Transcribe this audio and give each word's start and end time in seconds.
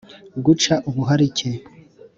guca 0.45 0.73
ubuharike 0.89 1.49